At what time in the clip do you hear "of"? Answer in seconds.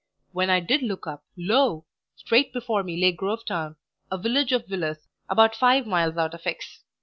4.51-4.65, 6.33-6.41